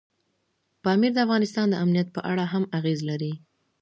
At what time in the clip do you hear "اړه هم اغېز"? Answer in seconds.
2.31-2.99